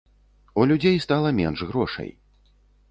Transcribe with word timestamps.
У 0.61 0.65
людзей 0.71 0.97
стала 1.05 1.35
менш 1.41 1.59
грошай. 1.73 2.11